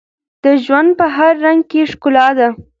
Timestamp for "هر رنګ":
1.15-1.61